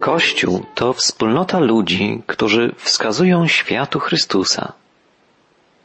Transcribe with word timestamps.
Kościół 0.00 0.66
to 0.74 0.92
wspólnota 0.92 1.58
ludzi, 1.58 2.22
którzy 2.26 2.74
wskazują 2.76 3.46
światu 3.46 3.98
Chrystusa. 3.98 4.72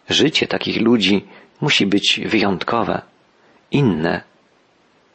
Życie 0.10 0.48
takich 0.48 0.82
ludzi 0.82 1.26
musi 1.62 1.86
być 1.86 2.22
wyjątkowe, 2.26 3.02
inne. 3.72 4.22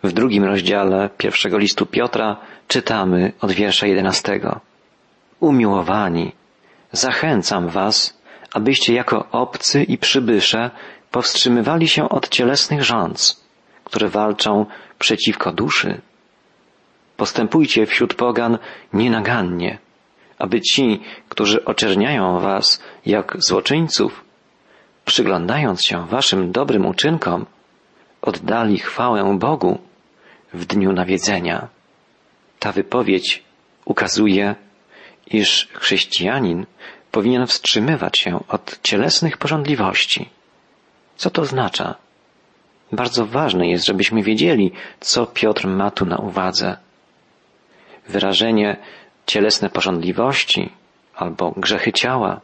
W 0.02 0.12
drugim 0.12 0.44
rozdziale 0.44 1.10
pierwszego 1.18 1.58
listu 1.58 1.86
Piotra 1.86 2.36
czytamy 2.68 3.32
od 3.40 3.52
wiersza 3.52 3.86
jedenastego. 3.86 4.60
Umiłowani, 5.40 6.32
zachęcam 6.92 7.68
was, 7.68 8.20
abyście 8.52 8.94
jako 8.94 9.28
obcy 9.30 9.82
i 9.82 9.98
przybysze 9.98 10.70
powstrzymywali 11.10 11.88
się 11.88 12.08
od 12.08 12.28
cielesnych 12.28 12.84
rządz, 12.84 13.44
które 13.84 14.08
walczą 14.08 14.66
przeciwko 14.98 15.52
duszy. 15.52 16.00
Postępujcie 17.16 17.86
wśród 17.86 18.14
pogan 18.14 18.58
nienagannie, 18.92 19.78
aby 20.38 20.60
ci, 20.60 21.00
którzy 21.28 21.64
oczerniają 21.64 22.40
was 22.40 22.82
jak 23.06 23.36
złoczyńców, 23.38 24.24
przyglądając 25.04 25.84
się 25.84 26.06
waszym 26.06 26.52
dobrym 26.52 26.86
uczynkom, 26.86 27.46
oddali 28.22 28.78
chwałę 28.78 29.38
Bogu 29.38 29.78
w 30.52 30.64
dniu 30.64 30.92
nawiedzenia. 30.92 31.68
Ta 32.58 32.72
wypowiedź 32.72 33.42
ukazuje, 33.84 34.54
iż 35.26 35.68
chrześcijanin 35.72 36.66
powinien 37.10 37.46
wstrzymywać 37.46 38.18
się 38.18 38.40
od 38.48 38.82
cielesnych 38.82 39.36
porządliwości. 39.36 40.28
Co 41.16 41.30
to 41.30 41.42
oznacza? 41.42 41.94
Bardzo 42.92 43.26
ważne 43.26 43.68
jest, 43.68 43.86
żebyśmy 43.86 44.22
wiedzieli, 44.22 44.72
co 45.00 45.26
Piotr 45.26 45.66
ma 45.66 45.90
tu 45.90 46.06
na 46.06 46.16
uwadze. 46.16 46.76
Wyrażenie 48.08 48.76
cielesne 49.26 49.70
porządliwości 49.70 50.72
albo 51.16 51.50
grzechy 51.56 51.92
ciała 51.92 52.40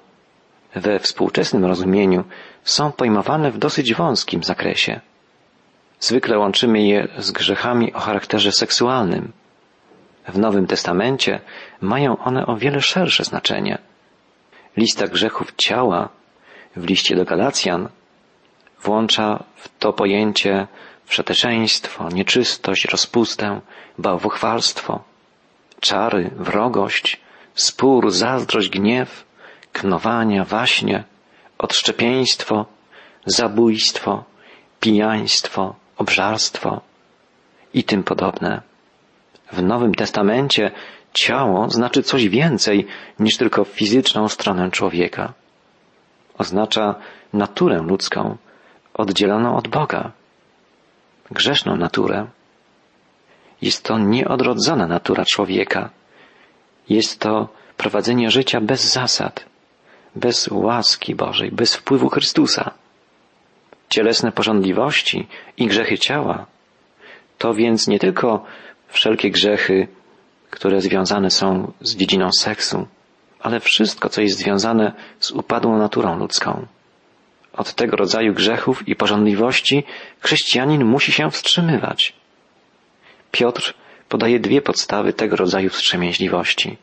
we 0.75 0.99
współczesnym 0.99 1.65
rozumieniu 1.65 2.25
są 2.65 2.93
pojmowane 2.93 3.51
w 3.51 3.59
dosyć 3.59 3.95
wąskim 3.95 4.43
zakresie. 4.43 5.01
Zwykle 6.01 6.39
łączymy 6.39 6.83
je 6.83 7.09
z 7.19 7.31
grzechami 7.31 7.93
o 7.93 8.01
charakterze 8.01 8.53
seksualnym. 8.53 9.33
W 10.29 10.39
Nowym 10.39 10.67
Testamencie 10.67 11.41
mają 11.81 12.19
one 12.19 12.47
o 12.47 12.57
wiele 12.57 12.81
szersze 12.81 13.25
znaczenie. 13.25 13.79
Lista 14.77 15.09
grzechów 15.09 15.53
ciała 15.57 16.09
w 16.77 16.85
liście 16.85 17.17
do 17.17 17.25
Galacjan 17.25 17.89
włącza 18.83 19.45
w 19.57 19.69
to 19.79 19.93
pojęcie 19.93 20.67
wszeteczeństwo, 21.05 22.09
nieczystość, 22.09 22.85
rozpustę, 22.85 23.61
bałwochwalstwo, 23.99 25.05
czary, 25.83 26.31
wrogość, 26.37 27.21
spór, 27.55 28.11
zazdrość, 28.11 28.69
gniew, 28.69 29.25
knowania, 29.73 30.45
waśnie, 30.45 31.05
odszczepieństwo, 31.59 32.67
zabójstwo, 33.27 34.25
pijaństwo, 34.81 35.75
obżarstwo 35.97 36.81
i 37.75 37.85
tym 37.85 38.03
podobne. 38.03 38.63
W 39.53 39.63
Nowym 39.63 39.95
Testamencie 39.95 40.71
ciało 41.15 41.71
znaczy 41.71 42.03
coś 42.03 42.29
więcej 42.29 42.87
niż 43.19 43.37
tylko 43.37 43.65
fizyczną 43.65 44.29
stronę 44.29 44.71
człowieka. 44.71 45.33
Oznacza 46.39 46.95
naturę 47.33 47.83
ludzką, 47.83 48.37
oddzieloną 48.95 49.57
od 49.57 49.69
Boga, 49.69 50.11
grzeszną 51.31 51.77
naturę. 51.77 52.27
Jest 53.63 53.85
to 53.85 53.99
nieodrodzona 53.99 54.87
natura 54.87 55.25
człowieka. 55.25 55.91
Jest 56.89 57.21
to 57.21 57.49
prowadzenie 57.77 58.31
życia 58.31 58.61
bez 58.61 58.93
zasad, 58.93 59.45
bez 60.17 60.49
łaski 60.49 61.15
Bożej, 61.15 61.53
bez 61.53 61.77
wpływu 61.77 62.09
Chrystusa. 62.09 62.71
Cielesne 63.89 64.33
porządliwości 64.33 65.29
i 65.57 65.67
grzechy 65.67 65.99
ciała 65.99 66.47
to 67.43 67.55
więc 67.55 67.89
nie 67.89 67.99
tylko 67.99 68.45
wszelkie 68.89 69.31
grzechy, 69.31 69.89
które 70.51 70.81
związane 70.81 71.31
są 71.31 71.73
z 71.81 71.97
dziedziną 71.97 72.31
seksu, 72.39 72.87
ale 73.41 73.61
wszystko, 73.61 74.09
co 74.09 74.23
jest 74.23 74.39
związane 74.39 74.93
z 75.21 75.31
upadłą 75.31 75.79
naturą 75.79 76.19
ludzką. 76.19 76.67
Od 77.53 77.75
tego 77.75 77.97
rodzaju 77.97 78.35
grzechów 78.35 78.89
i 78.89 78.97
porządliwości 78.97 79.85
chrześcijanin 80.21 80.85
musi 80.85 81.13
się 81.13 81.31
wstrzymywać. 81.31 82.13
Piotr 83.33 83.75
podaje 84.09 84.41
dwie 84.41 84.63
podstawy 84.63 85.13
tego 85.13 85.37
rodzaju 85.37 85.71
wstrzemięźliwości. 85.71 86.77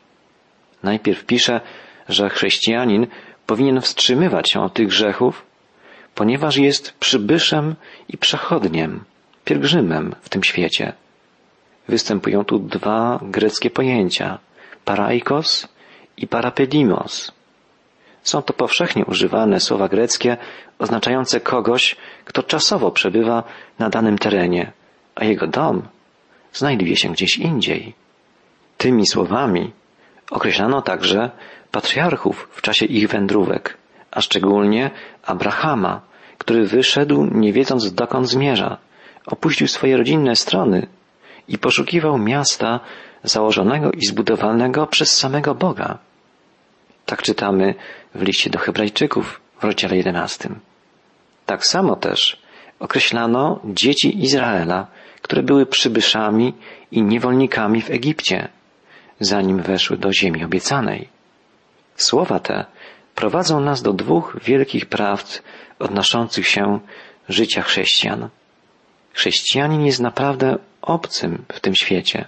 Najpierw 0.83 1.25
pisze, 1.25 1.61
że 2.09 2.29
chrześcijanin 2.29 3.07
powinien 3.45 3.81
wstrzymywać 3.81 4.49
się 4.49 4.61
od 4.61 4.73
tych 4.73 4.87
grzechów, 4.87 5.45
ponieważ 6.15 6.57
jest 6.57 6.93
przybyszem 6.99 7.75
i 8.07 8.17
przechodniem, 8.17 9.03
pielgrzymem 9.45 10.15
w 10.21 10.29
tym 10.29 10.43
świecie. 10.43 10.93
Występują 11.87 12.45
tu 12.45 12.59
dwa 12.59 13.19
greckie 13.21 13.69
pojęcia 13.69 14.37
paraikos 14.85 15.67
i 16.17 16.27
parapedimos. 16.27 17.31
Są 18.23 18.41
to 18.41 18.53
powszechnie 18.53 19.05
używane 19.05 19.59
słowa 19.59 19.87
greckie 19.87 20.37
oznaczające 20.79 21.39
kogoś, 21.39 21.95
kto 22.25 22.43
czasowo 22.43 22.91
przebywa 22.91 23.43
na 23.79 23.89
danym 23.89 24.17
terenie, 24.17 24.71
a 25.15 25.25
jego 25.25 25.47
dom 25.47 25.81
znajduje 26.53 26.95
się 26.95 27.09
gdzieś 27.09 27.37
indziej. 27.37 27.93
Tymi 28.77 29.07
słowami 29.07 29.71
określano 30.31 30.81
także 30.81 31.31
patriarchów 31.71 32.49
w 32.51 32.61
czasie 32.61 32.85
ich 32.85 33.07
wędrówek, 33.07 33.77
a 34.11 34.21
szczególnie 34.21 34.91
Abrahama, 35.23 36.01
który 36.37 36.65
wyszedł 36.65 37.25
nie 37.31 37.53
wiedząc 37.53 37.93
dokąd 37.93 38.29
zmierza, 38.29 38.77
opuścił 39.25 39.67
swoje 39.67 39.97
rodzinne 39.97 40.35
strony 40.35 40.87
i 41.47 41.57
poszukiwał 41.57 42.17
miasta 42.17 42.79
założonego 43.23 43.91
i 43.91 44.05
zbudowanego 44.05 44.87
przez 44.87 45.11
samego 45.11 45.55
Boga. 45.55 45.97
Tak 47.05 47.21
czytamy 47.21 47.75
w 48.15 48.21
liście 48.21 48.49
do 48.49 48.59
Hebrajczyków 48.59 49.41
w 49.59 49.63
rozdziale 49.63 49.97
11. 49.97 50.49
Tak 51.45 51.65
samo 51.65 51.95
też 51.95 52.41
określano 52.79 53.59
dzieci 53.65 54.23
Izraela, 54.23 54.87
które 55.21 55.43
były 55.43 55.65
przybyszami 55.65 56.53
i 56.91 57.01
niewolnikami 57.01 57.81
w 57.81 57.89
Egipcie, 57.89 58.47
zanim 59.19 59.61
weszły 59.61 59.97
do 59.97 60.13
ziemi 60.13 60.43
obiecanej. 60.45 61.09
Słowa 61.95 62.39
te 62.39 62.65
prowadzą 63.15 63.59
nas 63.59 63.81
do 63.81 63.93
dwóch 63.93 64.37
wielkich 64.43 64.85
prawd 64.85 65.43
odnoszących 65.79 66.47
się 66.47 66.79
życia 67.29 67.61
chrześcijan. 67.61 68.29
Chrześcijanin 69.13 69.85
jest 69.85 69.99
naprawdę 69.99 70.57
obcym 70.81 71.45
w 71.53 71.59
tym 71.59 71.75
świecie 71.75 72.25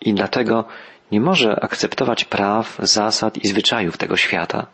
i 0.00 0.14
dlatego 0.14 0.64
nie 1.12 1.20
może 1.20 1.64
akceptować 1.64 2.24
praw, 2.24 2.76
zasad 2.82 3.38
i 3.38 3.48
zwyczajów 3.48 3.98
tego 3.98 4.16
świata. 4.16 4.66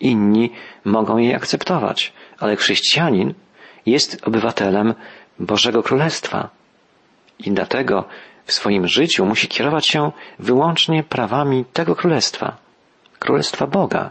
Inni 0.00 0.50
mogą 0.84 1.18
je 1.18 1.36
akceptować, 1.36 2.12
ale 2.38 2.56
chrześcijanin 2.56 3.34
jest 3.86 4.20
obywatelem 4.26 4.94
Bożego 5.38 5.82
Królestwa 5.82 6.48
i 7.38 7.50
dlatego 7.50 8.04
w 8.44 8.52
swoim 8.52 8.88
życiu 8.88 9.26
musi 9.26 9.48
kierować 9.48 9.86
się 9.86 10.12
wyłącznie 10.38 11.02
prawami 11.02 11.64
tego 11.72 11.96
Królestwa, 11.96 12.56
Królestwa 13.18 13.66
Boga. 13.66 14.10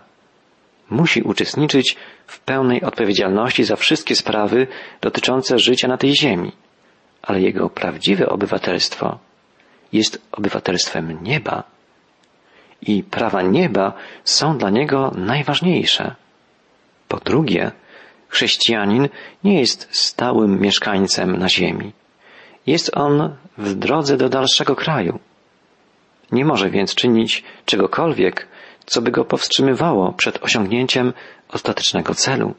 Musi 0.90 1.22
uczestniczyć 1.22 1.98
w 2.28 2.40
pełnej 2.40 2.82
odpowiedzialności 2.82 3.64
za 3.64 3.76
wszystkie 3.76 4.16
sprawy 4.16 4.68
dotyczące 5.02 5.60
życia 5.60 5.88
na 5.88 5.98
tej 5.98 6.16
ziemi, 6.16 6.52
ale 7.22 7.42
jego 7.42 7.70
prawdziwe 7.70 8.30
obywatelstwo 8.30 9.20
jest 9.94 10.22
obywatelstwem 10.32 11.24
nieba 11.24 11.64
i 12.82 13.04
prawa 13.04 13.42
nieba 13.42 13.94
są 14.24 14.58
dla 14.58 14.70
niego 14.70 15.12
najważniejsze. 15.16 16.16
Po 17.08 17.18
drugie, 17.18 17.72
chrześcijanin 18.34 19.10
nie 19.44 19.60
jest 19.60 19.88
stałym 19.92 20.62
mieszkańcem 20.62 21.38
na 21.38 21.50
ziemi. 21.50 21.92
Jest 22.68 22.98
on 22.98 23.36
w 23.58 23.76
drodze 23.76 24.18
do 24.18 24.30
dalszego 24.30 24.76
kraju. 24.76 25.20
Nie 26.32 26.46
może 26.46 26.70
więc 26.70 26.96
czynić 26.96 27.44
czegokolwiek, 27.66 28.48
co 28.86 29.02
by 29.02 29.12
go 29.12 29.26
powstrzymywało 29.26 30.14
przed 30.14 30.44
osiągnięciem 30.44 31.14
ostatecznego 31.50 32.16
celu. 32.16 32.54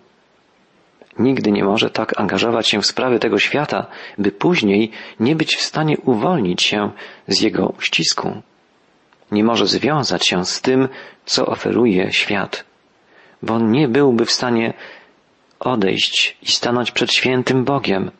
Nigdy 1.18 1.52
nie 1.52 1.64
może 1.64 1.90
tak 1.90 2.20
angażować 2.20 2.68
się 2.68 2.80
w 2.80 2.86
sprawy 2.86 3.18
tego 3.18 3.38
świata, 3.38 3.86
by 4.18 4.32
później 4.32 4.90
nie 5.20 5.36
być 5.36 5.56
w 5.56 5.62
stanie 5.62 5.98
uwolnić 5.98 6.62
się 6.62 6.90
z 7.28 7.40
jego 7.40 7.74
uścisku. 7.78 8.42
Nie 9.30 9.44
może 9.44 9.66
związać 9.66 10.26
się 10.26 10.44
z 10.44 10.60
tym, 10.60 10.88
co 11.24 11.46
oferuje 11.46 12.12
świat, 12.12 12.64
bo 13.42 13.58
nie 13.58 13.88
byłby 13.88 14.24
w 14.24 14.30
stanie 14.30 14.74
odejść 15.64 16.36
i 16.42 16.50
stanąć 16.50 16.90
przed 16.90 17.12
świętym 17.12 17.64
Bogiem, 17.64 18.10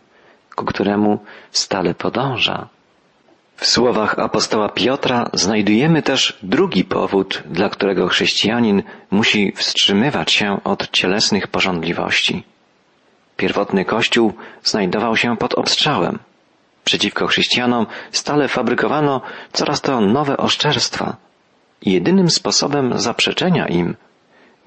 ku 0.56 0.64
któremu 0.64 1.19
stale 1.52 1.94
podąża. 1.94 2.69
W 3.56 3.67
słowach 3.67 4.19
apostoła 4.19 4.69
Piotra 4.69 5.31
znajdujemy 5.32 6.02
też 6.02 6.38
drugi 6.43 6.85
powód, 6.85 7.43
dla 7.46 7.69
którego 7.69 8.08
chrześcijanin 8.08 8.82
musi 9.11 9.52
wstrzymywać 9.56 10.32
się 10.32 10.61
od 10.64 10.91
cielesnych 10.91 11.46
porządliwości. 11.49 12.43
Pierwotny 13.37 13.85
Kościół 13.85 14.32
znajdował 14.62 15.17
się 15.17 15.37
pod 15.37 15.55
obstrzałem. 15.55 16.19
Przeciwko 16.85 17.26
chrześcijanom 17.26 17.87
stale 18.12 18.49
fabrykowano 18.49 19.20
coraz 19.52 19.81
to 19.81 20.00
nowe 20.00 20.37
oszczerstwa. 20.37 21.17
Jedynym 21.82 22.31
sposobem 22.31 22.99
zaprzeczenia 22.99 23.67
im 23.67 23.96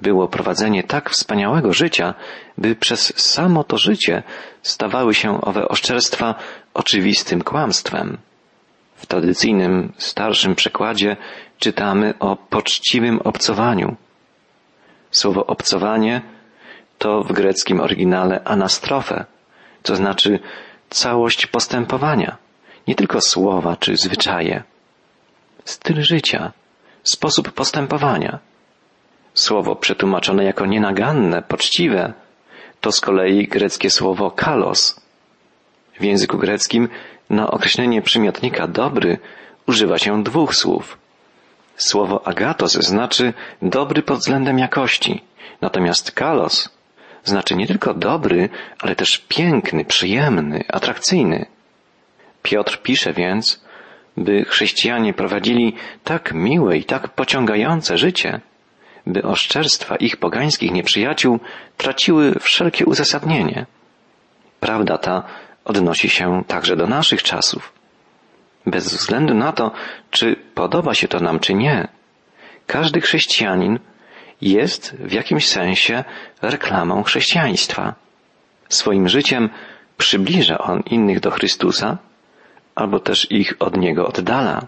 było 0.02 0.28
prowadzenie 0.28 0.84
tak 0.84 1.10
wspaniałego 1.10 1.74
życia, 1.74 2.14
by 2.58 2.76
przez 2.76 3.20
samo 3.20 3.64
to 3.64 3.78
życie 3.78 4.24
stawały 4.62 5.14
się 5.14 5.42
owe 5.42 5.68
oszczerstwa 5.68 6.36
oczywistym 6.74 7.42
kłamstwem. 7.42 8.18
W 8.96 9.06
tradycyjnym, 9.06 9.94
starszym 9.98 10.56
przekładzie 10.56 11.18
czytamy 11.60 12.14
o 12.20 12.36
poczciwym 12.36 13.20
obcowaniu. 13.20 13.96
Słowo 15.12 15.46
obcowanie 15.46 16.22
to 16.98 17.22
w 17.22 17.32
greckim 17.32 17.80
oryginale 17.80 18.44
anastrofę, 18.44 19.26
to 19.84 19.96
znaczy 19.96 20.40
całość 20.90 21.48
postępowania, 21.48 22.38
nie 22.88 22.96
tylko 22.96 23.22
słowa 23.22 23.76
czy 23.76 23.98
zwyczaje. 23.98 24.64
Styl 25.66 26.02
życia, 26.02 26.52
sposób 27.04 27.52
postępowania. 27.52 28.40
Słowo 29.38 29.76
przetłumaczone 29.76 30.44
jako 30.44 30.66
nienaganne, 30.66 31.42
poczciwe, 31.42 32.14
to 32.82 32.92
z 32.92 33.02
kolei 33.02 33.48
greckie 33.48 33.90
słowo 33.90 34.32
kalos. 34.32 35.02
W 36.00 36.04
języku 36.04 36.38
greckim 36.38 36.90
na 37.30 37.52
określenie 37.52 38.02
przymiotnika 38.02 38.68
dobry 38.68 39.20
używa 39.68 39.98
się 39.98 40.24
dwóch 40.24 40.56
słów. 40.56 40.98
Słowo 41.76 42.28
agatos 42.28 42.74
znaczy 42.74 43.34
dobry 43.62 44.02
pod 44.02 44.20
względem 44.20 44.60
jakości, 44.60 45.24
natomiast 45.62 46.12
kalos 46.12 46.70
znaczy 47.24 47.56
nie 47.56 47.68
tylko 47.68 47.94
dobry, 47.94 48.50
ale 48.80 48.96
też 48.96 49.18
piękny, 49.18 49.86
przyjemny, 49.86 50.64
atrakcyjny. 50.68 51.46
Piotr 52.44 52.82
pisze 52.82 53.14
więc, 53.14 53.62
by 54.18 54.46
chrześcijanie 54.46 55.14
prowadzili 55.14 55.76
tak 56.04 56.34
miłe 56.34 56.78
i 56.78 56.84
tak 56.84 57.10
pociągające 57.10 57.98
życie, 57.98 58.42
by 59.08 59.24
oszczerstwa 59.24 59.96
ich 59.96 60.18
pogańskich 60.18 60.72
nieprzyjaciół 60.72 61.40
traciły 61.78 62.34
wszelkie 62.40 62.86
uzasadnienie. 62.86 63.66
Prawda 64.60 64.98
ta 64.98 65.24
odnosi 65.66 66.10
się 66.10 66.44
także 66.48 66.76
do 66.76 66.88
naszych 66.88 67.24
czasów. 67.24 67.74
Bez 68.66 68.94
względu 68.94 69.34
na 69.34 69.52
to, 69.52 69.72
czy 70.12 70.36
podoba 70.56 70.94
się 70.94 71.08
to 71.08 71.20
nam, 71.20 71.40
czy 71.40 71.54
nie, 71.54 71.88
każdy 72.68 73.02
chrześcijanin 73.02 73.80
jest 74.42 74.96
w 75.00 75.12
jakimś 75.12 75.48
sensie 75.48 76.04
reklamą 76.42 77.04
chrześcijaństwa. 77.04 77.94
Swoim 78.70 79.10
życiem 79.10 79.50
przybliża 79.98 80.58
on 80.58 80.80
innych 80.80 81.20
do 81.20 81.32
Chrystusa, 81.32 81.98
albo 82.76 83.00
też 83.00 83.32
ich 83.32 83.54
od 83.60 83.78
Niego 83.78 84.08
oddala. 84.08 84.68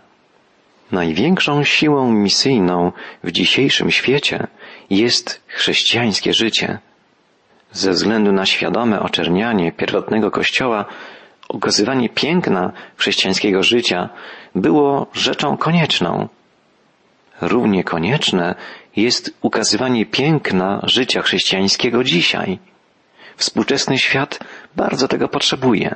Największą 0.92 1.64
siłą 1.64 2.12
misyjną 2.12 2.92
w 3.24 3.32
dzisiejszym 3.32 3.92
świecie 3.92 4.48
jest 4.90 5.44
chrześcijańskie 5.48 6.34
życie. 6.34 6.80
Ze 7.72 7.92
względu 7.92 8.32
na 8.32 8.46
świadome 8.46 9.00
oczernianie 9.00 9.72
pierwotnego 9.72 10.32
Kościoła, 10.32 10.86
ukazywanie 11.50 12.10
piękna 12.10 12.72
chrześcijańskiego 12.98 13.64
życia 13.64 14.10
było 14.56 15.08
rzeczą 15.14 15.58
konieczną. 15.58 16.28
Równie 17.42 17.84
konieczne 17.84 18.56
jest 18.96 19.34
ukazywanie 19.42 20.06
piękna 20.06 20.82
życia 20.84 21.22
chrześcijańskiego 21.22 22.04
dzisiaj. 22.04 22.60
Współczesny 23.38 23.98
świat 23.98 24.40
bardzo 24.76 25.08
tego 25.08 25.28
potrzebuje. 25.28 25.96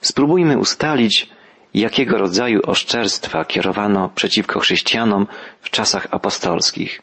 Spróbujmy 0.00 0.58
ustalić, 0.58 1.30
jakiego 1.74 2.18
rodzaju 2.18 2.60
oszczerstwa 2.66 3.44
kierowano 3.44 4.10
przeciwko 4.14 4.60
chrześcijanom 4.60 5.26
w 5.60 5.70
czasach 5.70 6.06
apostolskich. 6.10 7.02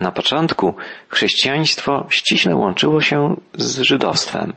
Na 0.00 0.12
początku 0.12 0.74
chrześcijaństwo 1.08 2.06
ściśle 2.10 2.56
łączyło 2.56 3.00
się 3.00 3.36
z 3.54 3.80
żydowstwem. 3.80 4.52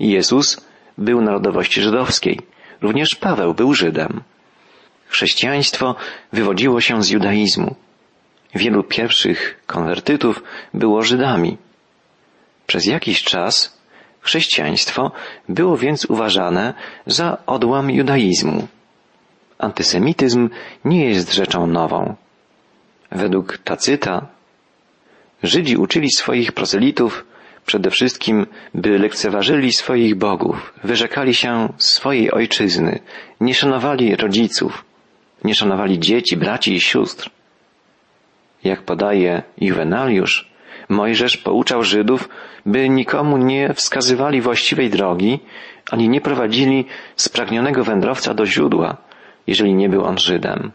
Jezus 0.00 0.66
był 0.98 1.20
narodowości 1.20 1.82
żydowskiej, 1.82 2.40
również 2.82 3.14
Paweł 3.14 3.54
był 3.54 3.74
Żydem. 3.74 4.22
Chrześcijaństwo 5.08 5.94
wywodziło 6.32 6.80
się 6.80 7.02
z 7.02 7.10
judaizmu. 7.10 7.76
Wielu 8.54 8.82
pierwszych 8.82 9.62
konwertytów 9.66 10.42
było 10.74 11.02
Żydami. 11.02 11.56
Przez 12.66 12.86
jakiś 12.86 13.22
czas 13.22 13.75
chrześcijaństwo 14.26 15.12
było 15.48 15.76
więc 15.76 16.04
uważane 16.04 16.74
za 17.06 17.38
odłam 17.46 17.90
judaizmu. 17.90 18.66
Antysemityzm 19.58 20.48
nie 20.84 21.04
jest 21.10 21.34
rzeczą 21.34 21.66
nową. 21.66 22.14
Według 23.10 23.58
Tacyta 23.58 24.26
Żydzi 25.42 25.76
uczyli 25.76 26.10
swoich 26.10 26.52
prozelitów 26.52 27.24
przede 27.66 27.90
wszystkim, 27.90 28.46
by 28.74 28.98
lekceważyli 28.98 29.72
swoich 29.72 30.14
bogów, 30.14 30.74
wyrzekali 30.84 31.34
się 31.34 31.68
swojej 31.78 32.30
ojczyzny, 32.30 32.98
nie 33.40 33.54
szanowali 33.54 34.16
rodziców, 34.16 34.84
nie 35.44 35.54
szanowali 35.54 35.98
dzieci, 35.98 36.36
braci 36.36 36.74
i 36.74 36.80
sióstr. 36.80 37.30
Jak 38.64 38.82
podaje 38.82 39.42
Juvenaliusz, 39.58 40.55
Mojżesz 40.88 41.36
pouczał 41.36 41.82
Żydów, 41.82 42.28
by 42.66 42.88
nikomu 42.88 43.38
nie 43.38 43.74
wskazywali 43.74 44.40
właściwej 44.40 44.90
drogi, 44.90 45.40
ani 45.90 46.08
nie 46.08 46.20
prowadzili 46.20 46.84
spragnionego 47.16 47.84
wędrowca 47.84 48.34
do 48.34 48.46
źródła, 48.46 48.96
jeżeli 49.46 49.74
nie 49.74 49.88
był 49.88 50.04
on 50.04 50.18
Żydem. 50.18 50.72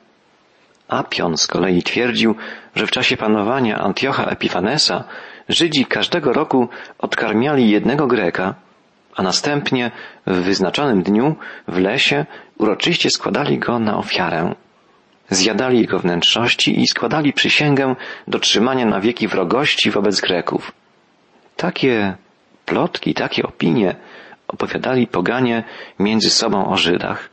Apion 0.87 1.37
z 1.37 1.47
kolei 1.47 1.83
twierdził, 1.83 2.35
że 2.75 2.87
w 2.87 2.91
czasie 2.91 3.17
panowania 3.17 3.79
Antiocha 3.79 4.25
Epifanesa 4.25 5.03
Żydzi 5.49 5.85
każdego 5.85 6.33
roku 6.33 6.69
odkarmiali 6.99 7.69
jednego 7.69 8.07
Greka, 8.07 8.55
a 9.15 9.23
następnie 9.23 9.91
w 10.27 10.35
wyznaczonym 10.35 11.03
dniu 11.03 11.35
w 11.67 11.77
lesie 11.77 12.25
uroczyście 12.57 13.09
składali 13.09 13.59
go 13.59 13.79
na 13.79 13.97
ofiarę. 13.97 14.55
Zjadali 15.31 15.81
jego 15.81 15.99
wnętrzności 15.99 16.81
i 16.81 16.87
składali 16.87 17.33
przysięgę 17.33 17.95
dotrzymania 18.27 18.85
na 18.85 19.00
wieki 19.00 19.27
wrogości 19.27 19.91
wobec 19.91 20.21
Greków. 20.21 20.71
Takie 21.57 22.15
plotki, 22.65 23.13
takie 23.13 23.43
opinie 23.43 23.95
opowiadali 24.47 25.07
poganie 25.07 25.63
między 26.00 26.29
sobą 26.29 26.69
o 26.71 26.77
Żydach. 26.77 27.29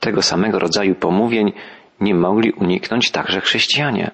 Tego 0.00 0.22
samego 0.22 0.58
rodzaju 0.58 0.94
pomówień 0.94 1.52
nie 2.00 2.14
mogli 2.14 2.52
uniknąć 2.52 3.10
także 3.10 3.40
chrześcijanie. 3.40 4.10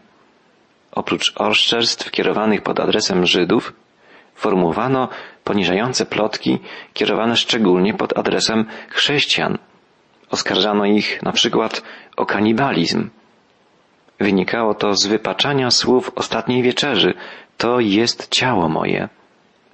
Oprócz 0.92 1.32
oszczerstw 1.36 2.10
kierowanych 2.10 2.62
pod 2.62 2.80
adresem 2.80 3.26
Żydów, 3.26 3.72
formułowano 4.34 5.08
poniżające 5.44 6.06
plotki 6.06 6.58
kierowane 6.94 7.36
szczególnie 7.36 7.94
pod 7.94 8.18
adresem 8.18 8.64
chrześcijan. 8.88 9.58
Oskarżano 10.34 10.84
ich 10.84 11.22
na 11.22 11.32
przykład 11.32 11.82
o 12.16 12.26
kanibalizm. 12.26 13.10
Wynikało 14.20 14.74
to 14.74 14.94
z 14.94 15.06
wypaczania 15.06 15.70
słów 15.70 16.12
ostatniej 16.14 16.62
wieczerzy. 16.62 17.14
To 17.56 17.80
jest 17.80 18.28
ciało 18.30 18.68
moje. 18.68 19.08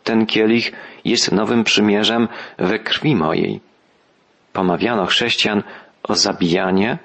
Ten 0.05 0.26
kielich 0.26 0.73
jest 1.05 1.33
nowym 1.33 1.64
przymierzem 1.64 2.29
we 2.59 2.79
krwi 2.79 3.17
mojej. 3.17 3.61
Pomawiano 4.52 5.07
chrześcijan 5.07 5.62
o 6.02 6.14
zabijanie 6.14 6.99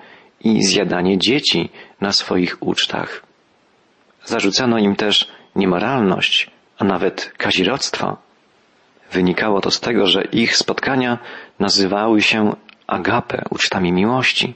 i 0.43 0.63
zjadanie 0.63 1.17
dzieci 1.17 1.69
na 2.01 2.11
swoich 2.11 2.57
ucztach. 2.59 3.23
Zarzucano 4.25 4.77
im 4.77 4.95
też 4.95 5.27
niemoralność, 5.55 6.51
a 6.79 6.83
nawet 6.83 7.33
kazirodztwo. 7.37 8.17
Wynikało 9.11 9.61
to 9.61 9.71
z 9.71 9.79
tego, 9.79 10.07
że 10.07 10.21
ich 10.23 10.57
spotkania 10.57 11.17
nazywały 11.59 12.21
się 12.21 12.55
agape, 12.87 13.43
ucztami 13.49 13.91
miłości. 13.91 14.53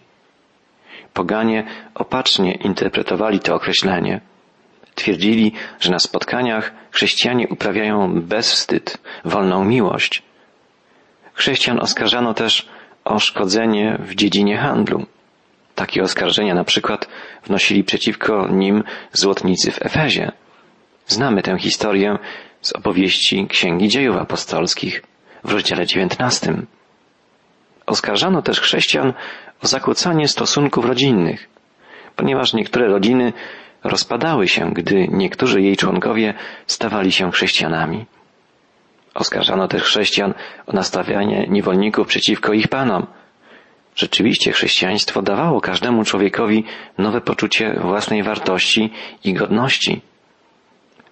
Poganie 1.13 1.63
opacznie 1.95 2.53
interpretowali 2.53 3.39
to 3.39 3.55
określenie. 3.55 4.21
Twierdzili, 4.95 5.51
że 5.79 5.91
na 5.91 5.99
spotkaniach 5.99 6.71
chrześcijanie 6.91 7.47
uprawiają 7.47 8.21
bezwstyd, 8.21 8.97
wolną 9.25 9.65
miłość. 9.65 10.23
Chrześcijan 11.33 11.79
oskarżano 11.79 12.33
też 12.33 12.69
o 13.05 13.19
szkodzenie 13.19 13.97
w 13.99 14.15
dziedzinie 14.15 14.57
handlu. 14.57 15.05
Takie 15.75 16.01
oskarżenia 16.01 16.53
na 16.55 16.63
przykład 16.63 17.07
wnosili 17.43 17.83
przeciwko 17.83 18.47
nim 18.47 18.83
złotnicy 19.13 19.71
w 19.71 19.85
Efezie. 19.85 20.31
Znamy 21.07 21.41
tę 21.41 21.59
historię 21.59 22.17
z 22.61 22.73
opowieści 22.73 23.47
Księgi 23.47 23.87
Dziejów 23.87 24.17
Apostolskich 24.17 25.03
w 25.43 25.51
rozdziale 25.51 25.85
dziewiętnastym. 25.85 26.65
Oskarżano 27.89 28.41
też 28.41 28.59
chrześcijan 28.61 29.13
o 29.63 29.67
zakłócanie 29.67 30.27
stosunków 30.27 30.85
rodzinnych, 30.85 31.49
ponieważ 32.15 32.53
niektóre 32.53 32.87
rodziny 32.87 33.33
rozpadały 33.83 34.47
się, 34.47 34.71
gdy 34.73 35.07
niektórzy 35.07 35.61
jej 35.61 35.77
członkowie 35.77 36.33
stawali 36.67 37.11
się 37.11 37.31
chrześcijanami. 37.31 38.05
Oskarżano 39.13 39.67
też 39.67 39.83
chrześcijan 39.83 40.33
o 40.67 40.73
nastawianie 40.73 41.47
niewolników 41.49 42.07
przeciwko 42.07 42.53
ich 42.53 42.67
panom. 42.67 43.07
Rzeczywiście 43.95 44.51
chrześcijaństwo 44.51 45.21
dawało 45.21 45.61
każdemu 45.61 46.03
człowiekowi 46.03 46.63
nowe 46.97 47.21
poczucie 47.21 47.79
własnej 47.81 48.23
wartości 48.23 48.89
i 49.23 49.33
godności. 49.33 50.01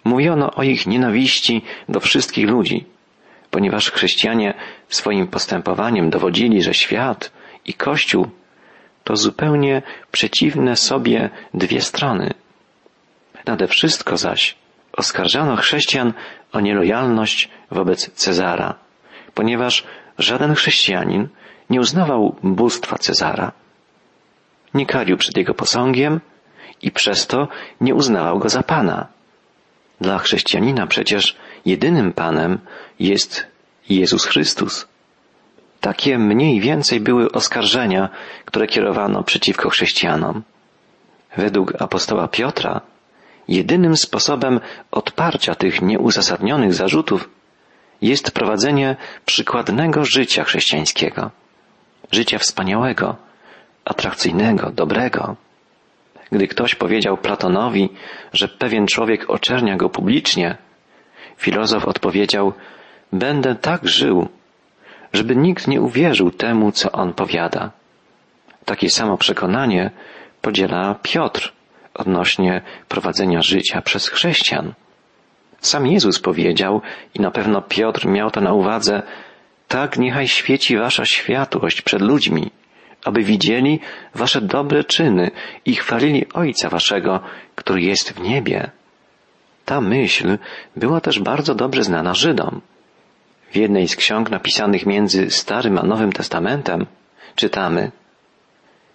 Mówiono 0.03 0.51
o 0.51 0.63
ich 0.63 0.87
nienawiści 0.87 1.61
do 1.89 1.99
wszystkich 1.99 2.49
ludzi, 2.49 2.85
ponieważ 3.57 3.91
chrześcijanie 3.91 4.53
swoim 4.89 5.27
postępowaniem 5.27 6.09
dowodzili, 6.09 6.61
że 6.61 6.73
świat 6.73 7.31
i 7.65 7.73
Kościół 7.73 8.27
to 9.03 9.15
zupełnie 9.15 9.81
przeciwne 10.11 10.75
sobie 10.75 11.29
dwie 11.53 11.81
strony. 11.81 12.33
Nade 13.45 13.67
wszystko 13.67 14.17
zaś 14.17 14.55
oskarżano 14.93 15.55
chrześcijan 15.55 16.13
o 16.53 16.59
nielojalność 16.59 17.49
wobec 17.71 18.11
Cezara, 18.11 18.75
ponieważ 19.33 19.83
żaden 20.17 20.55
chrześcijanin 20.55 21.27
nie 21.69 21.79
uznawał 21.79 22.35
bóstwa 22.43 22.97
Cezara. 22.97 23.51
Nie 24.73 24.85
karił 24.85 25.17
przed 25.17 25.37
jego 25.37 25.53
posągiem 25.53 26.19
i 26.81 26.91
przez 26.91 27.27
to 27.27 27.47
nie 27.81 27.95
uznawał 27.95 28.39
go 28.39 28.49
za 28.49 28.63
Pana. 28.63 29.07
Dla 30.01 30.17
chrześcijanina 30.17 30.87
przecież 30.87 31.35
jedynym 31.65 32.13
Panem 32.13 32.59
jest 32.99 33.47
Jezus 33.89 34.25
Chrystus. 34.25 34.87
Takie 35.79 36.17
mniej 36.17 36.59
więcej 36.59 36.99
były 36.99 37.31
oskarżenia, 37.31 38.09
które 38.45 38.67
kierowano 38.67 39.23
przeciwko 39.23 39.69
chrześcijanom. 39.69 40.43
Według 41.37 41.81
apostoła 41.81 42.27
Piotra, 42.27 42.81
jedynym 43.47 43.97
sposobem 43.97 44.59
odparcia 44.91 45.55
tych 45.55 45.81
nieuzasadnionych 45.81 46.73
zarzutów 46.73 47.29
jest 48.01 48.31
prowadzenie 48.31 48.95
przykładnego 49.25 50.05
życia 50.05 50.43
chrześcijańskiego. 50.43 51.31
Życia 52.11 52.37
wspaniałego, 52.37 53.15
atrakcyjnego, 53.85 54.71
dobrego. 54.71 55.35
Gdy 56.31 56.47
ktoś 56.47 56.75
powiedział 56.75 57.17
Platonowi, 57.17 57.89
że 58.33 58.47
pewien 58.47 58.87
człowiek 58.87 59.29
oczernia 59.29 59.77
go 59.77 59.89
publicznie, 59.89 60.57
filozof 61.37 61.85
odpowiedział, 61.85 62.53
będę 63.13 63.55
tak 63.55 63.87
żył, 63.87 64.27
żeby 65.13 65.35
nikt 65.35 65.67
nie 65.67 65.81
uwierzył 65.81 66.31
temu, 66.31 66.71
co 66.71 66.91
on 66.91 67.13
powiada. 67.13 67.71
Takie 68.65 68.89
samo 68.89 69.17
przekonanie 69.17 69.91
podziela 70.41 70.95
Piotr 71.03 71.53
odnośnie 71.93 72.61
prowadzenia 72.87 73.41
życia 73.41 73.81
przez 73.81 74.07
chrześcijan. 74.07 74.73
Sam 75.61 75.87
Jezus 75.87 76.19
powiedział, 76.19 76.81
i 77.15 77.19
na 77.19 77.31
pewno 77.31 77.61
Piotr 77.61 78.07
miał 78.07 78.31
to 78.31 78.41
na 78.41 78.53
uwadze, 78.53 79.01
tak 79.67 79.97
niechaj 79.97 80.27
świeci 80.27 80.77
wasza 80.77 81.05
światłość 81.05 81.81
przed 81.81 82.01
ludźmi, 82.01 82.51
aby 83.05 83.23
widzieli 83.23 83.79
wasze 84.15 84.41
dobre 84.41 84.83
czyny 84.83 85.31
i 85.65 85.75
chwalili 85.75 86.25
Ojca 86.33 86.69
waszego, 86.69 87.19
który 87.55 87.81
jest 87.81 88.13
w 88.13 88.19
niebie. 88.21 88.71
Ta 89.67 89.81
myśl 89.81 90.37
była 90.75 91.01
też 91.01 91.19
bardzo 91.19 91.55
dobrze 91.55 91.83
znana 91.83 92.13
Żydom. 92.13 92.61
W 93.51 93.55
jednej 93.55 93.87
z 93.87 93.95
ksiąg 93.95 94.29
napisanych 94.29 94.85
między 94.85 95.29
Starym 95.31 95.77
a 95.77 95.83
Nowym 95.83 96.11
Testamentem 96.11 96.85
czytamy 97.35 97.91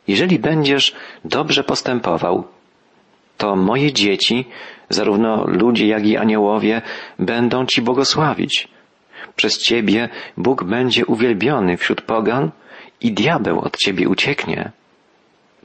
Jeżeli 0.09 0.39
będziesz 0.39 0.95
dobrze 1.25 1.65
postępował, 1.65 2.45
to 3.37 3.57
moje 3.57 3.93
dzieci, 3.93 4.45
zarówno 4.89 5.45
ludzie 5.47 5.87
jak 5.87 6.07
i 6.07 6.17
aniołowie, 6.17 6.83
będą 7.19 7.67
Ci 7.67 7.83
błogosławić. 7.83 8.69
Przez 9.37 9.59
Ciebie 9.59 10.09
Bóg 10.37 10.65
będzie 10.65 11.07
uwielbiony 11.07 11.77
wśród 11.77 12.01
pogan 12.01 12.51
i 13.01 13.13
diabeł 13.13 13.61
od 13.61 13.77
Ciebie 13.77 14.09
ucieknie. 14.09 14.71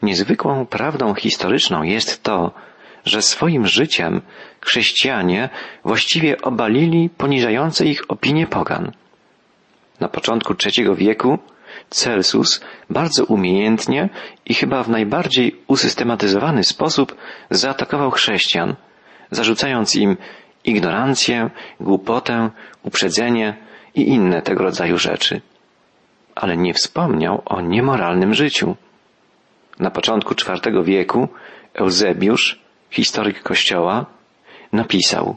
Niezwykłą 0.01 0.65
prawdą 0.65 1.13
historyczną 1.13 1.83
jest 1.83 2.23
to, 2.23 2.51
że 3.07 3.21
swoim 3.21 3.67
życiem 3.67 4.21
chrześcijanie 4.61 5.49
właściwie 5.85 6.41
obalili 6.41 7.09
poniżające 7.09 7.85
ich 7.85 8.11
opinie 8.11 8.47
pogan. 8.47 8.91
Na 9.99 10.07
początku 10.07 10.53
III 10.65 10.95
wieku 10.95 11.39
Celsus 11.89 12.61
bardzo 12.89 13.25
umiejętnie 13.25 14.09
i 14.45 14.53
chyba 14.53 14.83
w 14.83 14.89
najbardziej 14.89 15.55
usystematyzowany 15.67 16.63
sposób 16.63 17.15
zaatakował 17.49 18.11
chrześcijan, 18.11 18.75
zarzucając 19.31 19.95
im 19.95 20.17
ignorancję, 20.63 21.49
głupotę, 21.79 22.49
uprzedzenie 22.83 23.57
i 23.95 24.09
inne 24.09 24.41
tego 24.41 24.63
rodzaju 24.63 24.97
rzeczy. 24.97 25.41
Ale 26.35 26.57
nie 26.57 26.73
wspomniał 26.73 27.41
o 27.45 27.61
niemoralnym 27.61 28.33
życiu. 28.33 28.75
Na 29.79 29.91
początku 29.91 30.33
IV 30.33 30.83
wieku 30.83 31.27
Eusebiusz 31.73 32.66
historyk 32.97 33.43
Kościoła, 33.43 34.05
napisał 34.73 35.35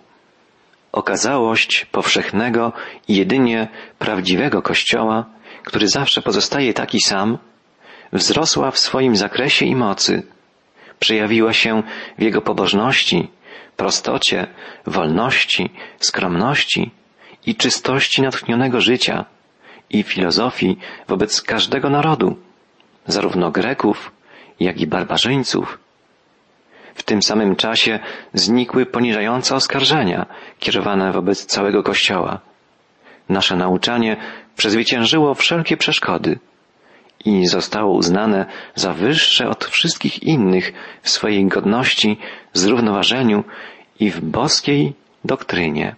Okazałość 0.92 1.84
powszechnego 1.84 2.72
i 3.08 3.16
jedynie 3.16 3.68
prawdziwego 3.98 4.62
Kościoła, 4.62 5.24
który 5.64 5.88
zawsze 5.88 6.22
pozostaje 6.22 6.74
taki 6.74 7.00
sam, 7.00 7.38
wzrosła 8.12 8.70
w 8.70 8.78
swoim 8.78 9.16
zakresie 9.16 9.66
i 9.66 9.76
mocy, 9.76 10.22
przejawiła 10.98 11.52
się 11.52 11.82
w 12.18 12.22
jego 12.22 12.40
pobożności, 12.40 13.28
prostocie, 13.76 14.46
wolności, 14.86 15.70
skromności 15.98 16.90
i 17.46 17.54
czystości 17.56 18.22
natchnionego 18.22 18.80
życia 18.80 19.24
i 19.90 20.02
filozofii 20.02 20.78
wobec 21.08 21.42
każdego 21.42 21.90
narodu, 21.90 22.36
zarówno 23.06 23.50
Greków, 23.50 24.12
jak 24.60 24.80
i 24.80 24.86
barbarzyńców, 24.86 25.78
w 27.00 27.02
tym 27.02 27.22
samym 27.22 27.56
czasie 27.56 27.98
znikły 28.34 28.86
poniżające 28.86 29.54
oskarżenia 29.54 30.26
kierowane 30.58 31.12
wobec 31.12 31.46
całego 31.46 31.82
Kościoła. 31.82 32.40
Nasze 33.28 33.56
nauczanie 33.56 34.16
przezwyciężyło 34.56 35.34
wszelkie 35.34 35.76
przeszkody 35.76 36.38
i 37.24 37.46
zostało 37.46 37.92
uznane 37.92 38.46
za 38.74 38.92
wyższe 38.92 39.48
od 39.48 39.64
wszystkich 39.64 40.22
innych 40.22 40.72
w 41.02 41.10
swojej 41.10 41.46
godności, 41.46 42.18
zrównoważeniu 42.52 43.44
i 44.00 44.10
w 44.10 44.20
boskiej 44.20 44.94
doktrynie. 45.24 45.96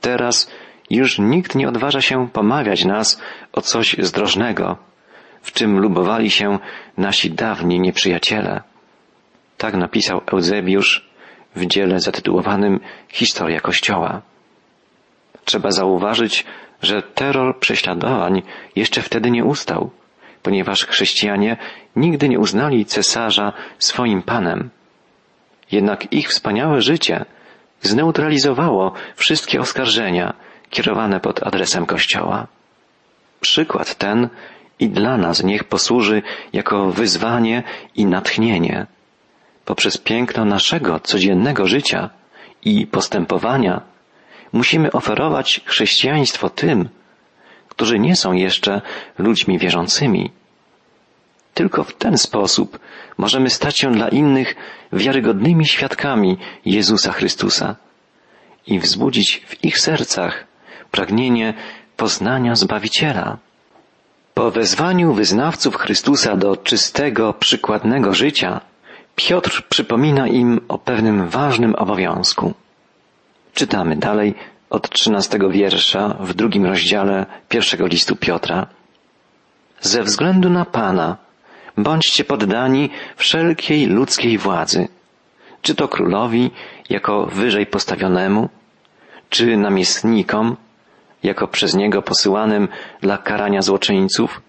Teraz 0.00 0.50
już 0.90 1.18
nikt 1.18 1.54
nie 1.54 1.68
odważa 1.68 2.00
się 2.00 2.28
pomawiać 2.28 2.84
nas 2.84 3.20
o 3.52 3.60
coś 3.60 3.96
zdrożnego, 3.98 4.76
w 5.42 5.52
czym 5.52 5.78
lubowali 5.78 6.30
się 6.30 6.58
nasi 6.96 7.30
dawni 7.30 7.80
nieprzyjaciele. 7.80 8.75
Tak 9.56 9.74
napisał 9.74 10.20
Eusebiusz 10.32 11.08
w 11.56 11.66
dziele 11.66 12.00
zatytułowanym 12.00 12.80
Historia 13.08 13.60
Kościoła. 13.60 14.22
Trzeba 15.44 15.70
zauważyć, 15.70 16.44
że 16.82 17.02
terror 17.02 17.58
prześladowań 17.58 18.42
jeszcze 18.76 19.02
wtedy 19.02 19.30
nie 19.30 19.44
ustał, 19.44 19.90
ponieważ 20.42 20.86
chrześcijanie 20.86 21.56
nigdy 21.96 22.28
nie 22.28 22.38
uznali 22.38 22.84
cesarza 22.84 23.52
swoim 23.78 24.22
panem. 24.22 24.70
Jednak 25.72 26.12
ich 26.12 26.28
wspaniałe 26.28 26.80
życie 26.80 27.24
zneutralizowało 27.80 28.92
wszystkie 29.16 29.60
oskarżenia 29.60 30.34
kierowane 30.70 31.20
pod 31.20 31.42
adresem 31.46 31.86
Kościoła. 31.86 32.46
Przykład 33.40 33.94
ten 33.94 34.28
i 34.78 34.88
dla 34.88 35.16
nas 35.16 35.44
niech 35.44 35.64
posłuży 35.64 36.22
jako 36.52 36.90
wyzwanie 36.90 37.62
i 37.94 38.06
natchnienie 38.06 38.86
poprzez 39.66 39.98
piękno 39.98 40.44
naszego 40.44 41.00
codziennego 41.00 41.66
życia 41.66 42.10
i 42.64 42.86
postępowania 42.86 43.80
musimy 44.52 44.92
oferować 44.92 45.60
chrześcijaństwo 45.64 46.50
tym, 46.50 46.88
którzy 47.68 47.98
nie 47.98 48.16
są 48.16 48.32
jeszcze 48.32 48.80
ludźmi 49.18 49.58
wierzącymi. 49.58 50.30
Tylko 51.54 51.84
w 51.84 51.92
ten 51.92 52.18
sposób 52.18 52.78
możemy 53.18 53.50
stać 53.50 53.78
się 53.78 53.92
dla 53.92 54.08
innych 54.08 54.54
wiarygodnymi 54.92 55.66
świadkami 55.66 56.38
Jezusa 56.64 57.12
Chrystusa 57.12 57.76
i 58.66 58.78
wzbudzić 58.78 59.42
w 59.46 59.64
ich 59.64 59.78
sercach 59.78 60.46
pragnienie 60.90 61.54
poznania 61.96 62.54
Zbawiciela. 62.54 63.38
Po 64.34 64.50
wezwaniu 64.50 65.12
wyznawców 65.12 65.76
Chrystusa 65.76 66.36
do 66.36 66.56
czystego, 66.56 67.32
przykładnego 67.32 68.14
życia, 68.14 68.60
Piotr 69.16 69.62
przypomina 69.68 70.28
im 70.28 70.60
o 70.68 70.78
pewnym 70.78 71.28
ważnym 71.28 71.74
obowiązku. 71.74 72.54
Czytamy 73.54 73.96
dalej 73.96 74.34
od 74.70 74.90
trzynastego 74.90 75.50
wiersza 75.50 76.16
w 76.20 76.34
drugim 76.34 76.66
rozdziale 76.66 77.26
pierwszego 77.48 77.86
listu 77.86 78.16
Piotra. 78.16 78.66
Ze 79.80 80.02
względu 80.02 80.50
na 80.50 80.64
Pana 80.64 81.16
bądźcie 81.76 82.24
poddani 82.24 82.90
wszelkiej 83.16 83.86
ludzkiej 83.86 84.38
władzy, 84.38 84.88
czy 85.62 85.74
to 85.74 85.88
królowi 85.88 86.50
jako 86.90 87.26
wyżej 87.26 87.66
postawionemu, 87.66 88.48
czy 89.30 89.56
namiestnikom 89.56 90.56
jako 91.22 91.48
przez 91.48 91.74
niego 91.74 92.02
posyłanym 92.02 92.68
dla 93.00 93.18
karania 93.18 93.62
złoczyńców, 93.62 94.40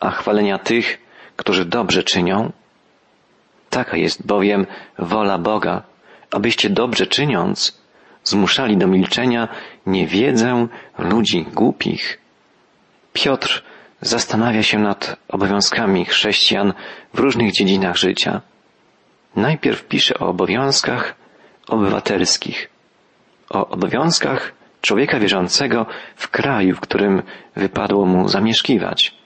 a 0.00 0.10
chwalenia 0.10 0.58
tych, 0.58 0.98
którzy 1.36 1.64
dobrze 1.64 2.02
czynią? 2.02 2.52
Taka 3.70 3.96
jest 3.96 4.26
bowiem 4.26 4.66
wola 4.98 5.38
Boga, 5.38 5.82
abyście 6.30 6.70
dobrze 6.70 7.06
czyniąc 7.06 7.80
zmuszali 8.24 8.76
do 8.76 8.86
milczenia 8.86 9.48
niewiedzę 9.86 10.66
ludzi 10.98 11.46
głupich. 11.54 12.18
Piotr 13.12 13.62
zastanawia 14.00 14.62
się 14.62 14.78
nad 14.78 15.16
obowiązkami 15.28 16.04
chrześcijan 16.04 16.72
w 17.14 17.18
różnych 17.18 17.52
dziedzinach 17.52 17.96
życia. 17.96 18.40
Najpierw 19.36 19.84
pisze 19.84 20.18
o 20.18 20.28
obowiązkach 20.28 21.14
obywatelskich, 21.68 22.70
o 23.50 23.68
obowiązkach 23.68 24.52
człowieka 24.80 25.18
wierzącego 25.18 25.86
w 26.16 26.28
kraju, 26.28 26.76
w 26.76 26.80
którym 26.80 27.22
wypadło 27.56 28.06
mu 28.06 28.28
zamieszkiwać. 28.28 29.19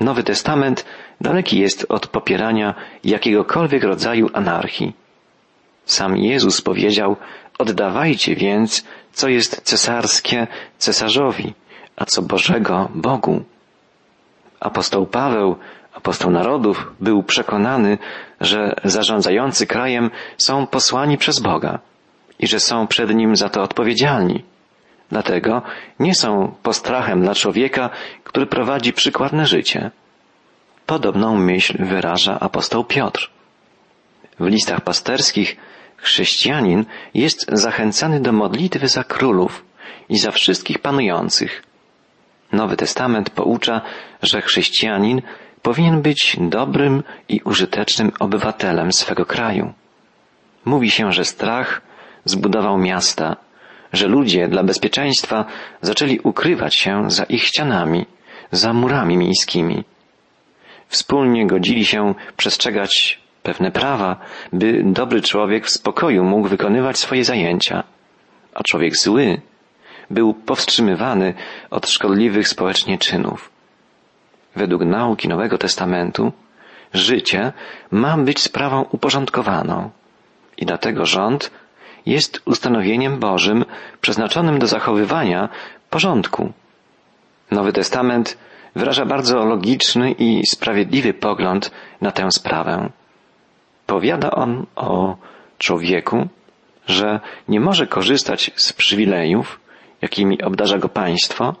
Nowy 0.00 0.22
Testament 0.22 0.84
daleki 1.20 1.58
jest 1.58 1.86
od 1.88 2.06
popierania 2.06 2.74
jakiegokolwiek 3.04 3.84
rodzaju 3.84 4.30
anarchii. 4.32 4.92
Sam 5.84 6.16
Jezus 6.16 6.60
powiedział, 6.60 7.16
oddawajcie 7.58 8.36
więc, 8.36 8.84
co 9.12 9.28
jest 9.28 9.62
cesarskie 9.62 10.46
cesarzowi, 10.78 11.54
a 11.96 12.04
co 12.04 12.22
Bożego 12.22 12.88
Bogu. 12.94 13.44
Apostoł 14.60 15.06
Paweł, 15.06 15.56
apostoł 15.94 16.30
narodów, 16.30 16.92
był 17.00 17.22
przekonany, 17.22 17.98
że 18.40 18.74
zarządzający 18.84 19.66
krajem 19.66 20.10
są 20.36 20.66
posłani 20.66 21.18
przez 21.18 21.40
Boga 21.40 21.78
i 22.38 22.46
że 22.46 22.60
są 22.60 22.86
przed 22.86 23.14
nim 23.14 23.36
za 23.36 23.48
to 23.48 23.62
odpowiedzialni. 23.62 24.44
Dlatego 25.10 25.62
nie 25.98 26.14
są 26.14 26.54
postrachem 26.62 27.22
dla 27.22 27.34
człowieka, 27.34 27.90
który 28.24 28.46
prowadzi 28.46 28.92
przykładne 28.92 29.46
życie. 29.46 29.90
Podobną 30.86 31.36
myśl 31.36 31.84
wyraża 31.84 32.40
apostoł 32.40 32.84
Piotr. 32.84 33.30
W 34.40 34.46
listach 34.46 34.80
pasterskich 34.80 35.56
chrześcijanin 35.96 36.84
jest 37.14 37.46
zachęcany 37.52 38.20
do 38.20 38.32
modlitwy 38.32 38.88
za 38.88 39.04
królów 39.04 39.64
i 40.08 40.18
za 40.18 40.30
wszystkich 40.30 40.78
panujących. 40.78 41.62
Nowy 42.52 42.76
Testament 42.76 43.30
poucza, 43.30 43.80
że 44.22 44.42
chrześcijanin 44.42 45.22
powinien 45.62 46.02
być 46.02 46.36
dobrym 46.40 47.02
i 47.28 47.40
użytecznym 47.44 48.12
obywatelem 48.20 48.92
swego 48.92 49.26
kraju. 49.26 49.72
Mówi 50.64 50.90
się, 50.90 51.12
że 51.12 51.24
strach 51.24 51.80
zbudował 52.24 52.78
miasta, 52.78 53.36
że 53.92 54.06
ludzie 54.08 54.48
dla 54.48 54.62
bezpieczeństwa 54.62 55.44
zaczęli 55.82 56.20
ukrywać 56.22 56.74
się 56.74 57.10
za 57.10 57.24
ich 57.24 57.42
ścianami, 57.42 58.06
za 58.50 58.72
murami 58.72 59.16
miejskimi. 59.16 59.84
Wspólnie 60.88 61.46
godzili 61.46 61.84
się 61.84 62.14
przestrzegać 62.36 63.20
pewne 63.42 63.70
prawa, 63.70 64.16
by 64.52 64.82
dobry 64.84 65.22
człowiek 65.22 65.66
w 65.66 65.70
spokoju 65.70 66.24
mógł 66.24 66.48
wykonywać 66.48 66.98
swoje 66.98 67.24
zajęcia, 67.24 67.84
a 68.54 68.62
człowiek 68.62 68.96
zły 68.96 69.40
był 70.10 70.34
powstrzymywany 70.34 71.34
od 71.70 71.88
szkodliwych 71.88 72.48
społecznie 72.48 72.98
czynów. 72.98 73.50
Według 74.56 74.82
nauki 74.82 75.28
Nowego 75.28 75.58
Testamentu 75.58 76.32
życie 76.94 77.52
ma 77.90 78.18
być 78.18 78.40
sprawą 78.40 78.82
uporządkowaną 78.82 79.90
i 80.56 80.66
dlatego 80.66 81.06
rząd 81.06 81.50
jest 82.08 82.42
ustanowieniem 82.44 83.18
Bożym 83.18 83.64
przeznaczonym 84.00 84.58
do 84.58 84.66
zachowywania 84.66 85.48
porządku. 85.90 86.52
Nowy 87.50 87.72
Testament 87.72 88.38
wyraża 88.76 89.04
bardzo 89.04 89.44
logiczny 89.44 90.12
i 90.12 90.46
sprawiedliwy 90.46 91.14
pogląd 91.14 91.70
na 92.00 92.10
tę 92.10 92.30
sprawę. 92.30 92.90
Powiada 93.86 94.30
on 94.30 94.66
o 94.76 95.16
człowieku, 95.58 96.28
że 96.86 97.20
nie 97.48 97.60
może 97.60 97.86
korzystać 97.86 98.50
z 98.56 98.72
przywilejów, 98.72 99.60
jakimi 100.02 100.42
obdarza 100.42 100.78
go 100.78 100.88
państwo, 100.88 101.54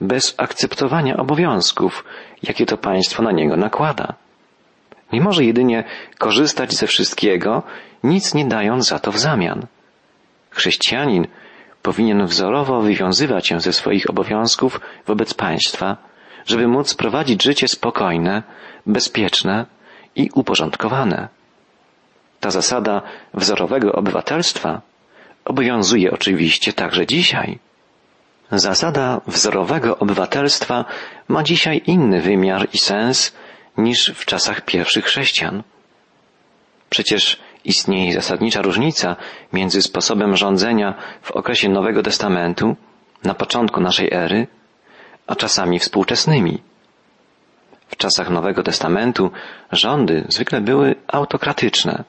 bez 0.00 0.34
akceptowania 0.38 1.16
obowiązków, 1.16 2.04
jakie 2.42 2.66
to 2.66 2.76
państwo 2.76 3.22
na 3.22 3.32
niego 3.32 3.56
nakłada. 3.56 4.14
Nie 5.12 5.20
może 5.20 5.44
jedynie 5.44 5.84
korzystać 6.18 6.74
ze 6.74 6.86
wszystkiego, 6.86 7.62
nic 8.04 8.34
nie 8.34 8.44
dając 8.44 8.88
za 8.88 8.98
to 8.98 9.12
w 9.12 9.18
zamian. 9.18 9.66
Chrześcijanin 10.52 11.26
powinien 11.82 12.26
wzorowo 12.26 12.80
wywiązywać 12.80 13.48
się 13.48 13.60
ze 13.60 13.72
swoich 13.72 14.10
obowiązków 14.10 14.80
wobec 15.06 15.34
państwa, 15.34 15.96
żeby 16.46 16.68
móc 16.68 16.94
prowadzić 16.94 17.42
życie 17.42 17.68
spokojne, 17.68 18.42
bezpieczne 18.86 19.66
i 20.16 20.30
uporządkowane. 20.34 21.28
Ta 22.40 22.50
zasada 22.50 23.02
wzorowego 23.34 23.92
obywatelstwa 23.92 24.80
obowiązuje 25.44 26.10
oczywiście 26.10 26.72
także 26.72 27.06
dzisiaj. 27.06 27.58
Zasada 28.50 29.20
wzorowego 29.26 29.98
obywatelstwa 29.98 30.84
ma 31.28 31.42
dzisiaj 31.42 31.82
inny 31.86 32.20
wymiar 32.20 32.68
i 32.72 32.78
sens 32.78 33.32
niż 33.76 34.12
w 34.14 34.24
czasach 34.24 34.64
pierwszych 34.64 35.04
chrześcijan. 35.04 35.62
Przecież 36.90 37.40
istnieje 37.64 38.12
zasadnicza 38.14 38.62
różnica 38.62 39.16
między 39.52 39.82
sposobem 39.82 40.36
rządzenia 40.36 40.94
w 41.22 41.30
okresie 41.30 41.68
Nowego 41.68 42.02
Testamentu, 42.02 42.76
na 43.24 43.34
początku 43.34 43.80
naszej 43.80 44.12
ery, 44.12 44.46
a 45.26 45.34
czasami 45.34 45.78
współczesnymi. 45.78 46.62
W 47.88 47.96
czasach 47.96 48.30
Nowego 48.30 48.62
Testamentu 48.62 49.30
rządy 49.72 50.24
zwykle 50.28 50.60
były 50.60 50.94
autokratyczne. 51.08 52.04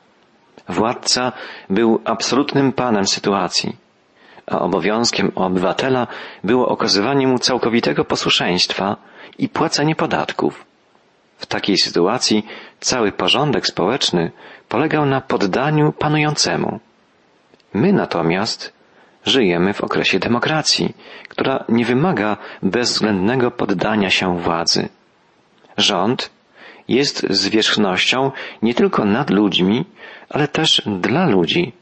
Władca 0.70 1.32
był 1.70 2.02
absolutnym 2.06 2.72
panem 2.72 3.08
sytuacji, 3.08 3.76
a 4.48 4.60
obowiązkiem 4.60 5.32
obywatela 5.36 6.08
było 6.44 6.68
okazywanie 6.68 7.28
mu 7.28 7.39
całkowitego 7.39 8.06
posłuszeństwa 8.06 8.98
i 9.38 9.50
płacenie 9.50 9.96
podatków. 9.96 10.66
W 11.43 11.45
takiej 11.45 11.77
sytuacji 11.77 12.45
cały 12.79 13.12
porządek 13.12 13.67
społeczny 13.67 14.32
polegał 14.69 15.06
na 15.06 15.21
poddaniu 15.21 15.91
panującemu. 15.91 16.79
My 17.73 17.93
natomiast 17.93 18.73
żyjemy 19.25 19.73
w 19.73 19.82
okresie 19.82 20.19
demokracji, 20.19 20.95
która 21.29 21.63
nie 21.69 21.86
wymaga 21.86 22.38
bezwzględnego 22.62 23.51
poddania 23.51 24.10
się 24.10 24.39
władzy. 24.39 24.89
Rząd 25.77 26.29
jest 26.88 27.25
zwierzchnością 27.29 28.32
nie 28.62 28.73
tylko 28.73 29.06
nad 29.06 29.29
ludźmi, 29.29 29.86
ale 30.29 30.47
też 30.47 30.82
dla 30.86 31.25
ludzi 31.27 31.73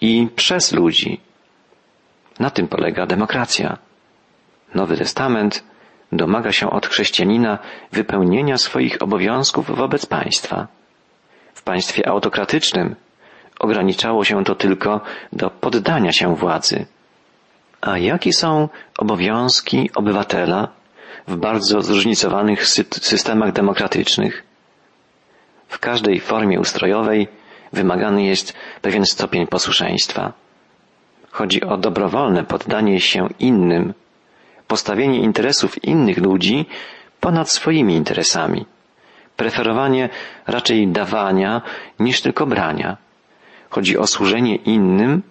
i 0.00 0.28
przez 0.36 0.72
ludzi. 0.72 1.20
Na 2.40 2.50
tym 2.50 2.68
polega 2.68 3.06
demokracja. 3.06 3.78
Nowy 4.74 4.96
Testament 4.96 5.64
domaga 6.12 6.52
się 6.52 6.70
od 6.70 6.86
chrześcijanina 6.86 7.58
wypełnienia 7.92 8.58
swoich 8.58 9.02
obowiązków 9.02 9.76
wobec 9.76 10.06
państwa. 10.06 10.66
W 11.54 11.62
państwie 11.62 12.08
autokratycznym 12.08 12.96
ograniczało 13.60 14.24
się 14.24 14.44
to 14.44 14.54
tylko 14.54 15.00
do 15.32 15.50
poddania 15.50 16.12
się 16.12 16.36
władzy. 16.36 16.86
A 17.80 17.98
jakie 17.98 18.32
są 18.32 18.68
obowiązki 18.98 19.90
obywatela 19.94 20.68
w 21.28 21.36
bardzo 21.36 21.82
zróżnicowanych 21.82 22.66
systemach 22.90 23.52
demokratycznych? 23.52 24.44
W 25.68 25.78
każdej 25.78 26.20
formie 26.20 26.60
ustrojowej 26.60 27.28
wymagany 27.72 28.24
jest 28.24 28.54
pewien 28.82 29.06
stopień 29.06 29.46
posłuszeństwa. 29.46 30.32
Chodzi 31.30 31.64
o 31.64 31.76
dobrowolne 31.76 32.44
poddanie 32.44 33.00
się 33.00 33.28
innym, 33.38 33.94
postawienie 34.68 35.20
interesów 35.20 35.84
innych 35.84 36.18
ludzi 36.18 36.66
ponad 37.20 37.50
swoimi 37.50 37.94
interesami, 37.94 38.66
preferowanie 39.36 40.08
raczej 40.46 40.88
dawania 40.88 41.62
niż 41.98 42.20
tylko 42.20 42.46
brania. 42.46 42.96
Chodzi 43.70 43.98
o 43.98 44.06
służenie 44.06 44.56
innym, 44.56 45.22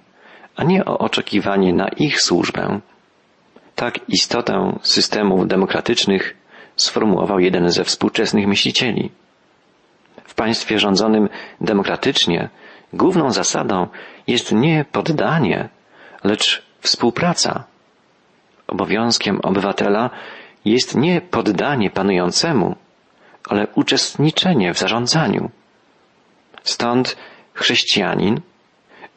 a 0.56 0.64
nie 0.64 0.86
o 0.86 0.98
oczekiwanie 0.98 1.74
na 1.74 1.88
ich 1.88 2.22
służbę. 2.22 2.80
Tak 3.76 4.00
istotę 4.10 4.80
systemów 4.82 5.48
demokratycznych 5.48 6.38
sformułował 6.76 7.40
jeden 7.40 7.70
ze 7.70 7.84
współczesnych 7.84 8.48
myślicieli. 8.48 9.12
W 10.24 10.34
państwie 10.36 10.80
rządzonym 10.80 11.30
demokratycznie 11.62 12.50
główną 12.94 13.32
zasadą 13.32 13.88
jest 14.28 14.52
nie 14.52 14.86
poddanie, 14.92 15.70
lecz 16.24 16.64
współpraca. 16.82 17.64
Obowiązkiem 18.68 19.40
obywatela 19.44 20.10
jest 20.66 20.96
nie 20.96 21.22
poddanie 21.22 21.90
panującemu, 21.90 22.76
ale 23.50 23.68
uczestniczenie 23.76 24.74
w 24.74 24.80
zarządzaniu. 24.80 25.50
Stąd 26.64 27.18
chrześcijanin, 27.54 28.42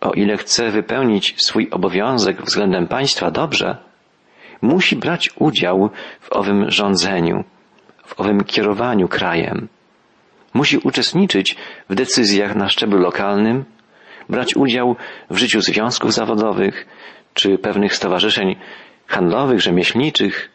o 0.00 0.12
ile 0.12 0.36
chce 0.36 0.70
wypełnić 0.70 1.34
swój 1.38 1.68
obowiązek 1.70 2.42
względem 2.42 2.86
państwa 2.86 3.30
dobrze, 3.30 3.76
musi 4.62 4.96
brać 4.96 5.30
udział 5.38 5.90
w 6.20 6.32
owym 6.32 6.70
rządzeniu, 6.70 7.44
w 8.04 8.20
owym 8.20 8.44
kierowaniu 8.44 9.08
krajem. 9.08 9.68
Musi 10.54 10.78
uczestniczyć 10.78 11.56
w 11.88 11.94
decyzjach 11.94 12.56
na 12.56 12.68
szczeblu 12.68 12.98
lokalnym, 12.98 13.64
brać 14.28 14.56
udział 14.56 14.96
w 15.30 15.36
życiu 15.36 15.60
związków 15.60 16.12
zawodowych 16.12 16.86
czy 17.34 17.58
pewnych 17.58 17.94
stowarzyszeń 17.94 18.56
handlowych, 19.10 19.60
rzemieślniczych. 19.60 20.50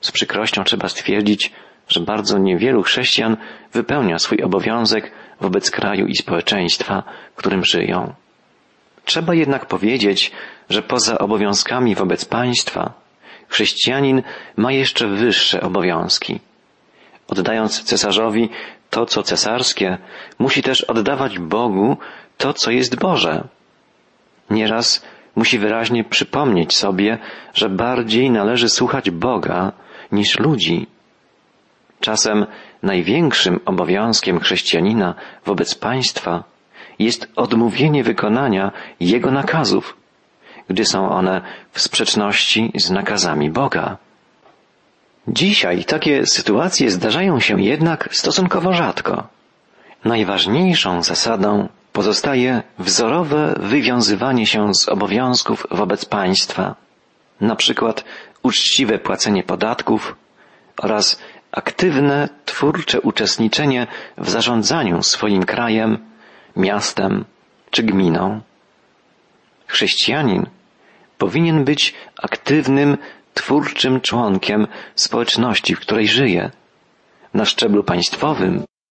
Z 0.00 0.10
przykrością 0.10 0.64
trzeba 0.64 0.88
stwierdzić, 0.88 1.52
że 1.88 2.00
bardzo 2.00 2.38
niewielu 2.38 2.82
chrześcijan 2.82 3.36
wypełnia 3.72 4.18
swój 4.18 4.42
obowiązek 4.42 5.12
wobec 5.40 5.70
kraju 5.70 6.06
i 6.06 6.16
społeczeństwa, 6.16 7.02
w 7.34 7.36
którym 7.36 7.64
żyją. 7.64 8.14
Trzeba 9.04 9.34
jednak 9.34 9.66
powiedzieć, 9.66 10.32
że 10.70 10.82
poza 10.82 11.18
obowiązkami 11.18 11.94
wobec 11.94 12.24
państwa, 12.24 12.92
chrześcijanin 13.48 14.22
ma 14.56 14.72
jeszcze 14.72 15.08
wyższe 15.08 15.60
obowiązki. 15.60 16.40
Oddając 17.28 17.82
cesarzowi 17.82 18.48
to, 18.90 19.06
co 19.06 19.22
cesarskie, 19.22 19.98
musi 20.38 20.62
też 20.62 20.84
oddawać 20.84 21.38
Bogu 21.38 21.96
to, 22.38 22.52
co 22.52 22.70
jest 22.70 22.96
Boże. 22.98 23.48
Nieraz 24.50 25.04
musi 25.36 25.58
wyraźnie 25.58 26.04
przypomnieć 26.04 26.76
sobie, 26.76 27.18
że 27.54 27.68
bardziej 27.68 28.30
należy 28.30 28.68
słuchać 28.68 29.10
Boga 29.10 29.72
niż 30.12 30.38
ludzi. 30.38 30.86
Czasem 32.00 32.46
największym 32.82 33.60
obowiązkiem 33.64 34.40
chrześcijanina 34.40 35.14
wobec 35.44 35.74
państwa 35.74 36.44
jest 36.98 37.28
odmówienie 37.36 38.04
wykonania 38.04 38.72
jego 39.00 39.30
nakazów, 39.30 39.96
gdy 40.68 40.84
są 40.84 41.10
one 41.10 41.42
w 41.72 41.80
sprzeczności 41.80 42.72
z 42.74 42.90
nakazami 42.90 43.50
Boga. 43.50 43.96
Dzisiaj 45.28 45.84
takie 45.84 46.26
sytuacje 46.26 46.90
zdarzają 46.90 47.40
się 47.40 47.62
jednak 47.62 48.08
stosunkowo 48.12 48.72
rzadko. 48.72 49.26
Najważniejszą 50.04 51.02
zasadą 51.02 51.68
pozostaje 51.94 52.62
wzorowe 52.78 53.54
wywiązywanie 53.60 54.46
się 54.46 54.74
z 54.74 54.88
obowiązków 54.88 55.66
wobec 55.70 56.04
państwa, 56.04 56.74
na 57.40 57.56
przykład 57.56 58.04
uczciwe 58.42 58.98
płacenie 58.98 59.42
podatków 59.42 60.16
oraz 60.82 61.20
aktywne, 61.52 62.28
twórcze 62.44 63.00
uczestniczenie 63.00 63.86
w 64.18 64.30
zarządzaniu 64.30 65.02
swoim 65.02 65.42
krajem, 65.42 65.98
miastem 66.56 67.24
czy 67.70 67.82
gminą. 67.82 68.40
Chrześcijanin 69.66 70.46
powinien 71.18 71.64
być 71.64 71.94
aktywnym, 72.16 72.98
twórczym 73.34 74.00
członkiem 74.00 74.66
społeczności, 74.94 75.74
w 75.74 75.80
której 75.80 76.08
żyje. 76.08 76.50
Na 77.34 77.44
szczeblu 77.44 77.84
państwowym 77.84 78.64